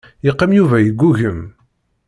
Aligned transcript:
Yeqqim 0.25 0.51
Yuba 0.57 0.77
yeggugem. 0.81 1.39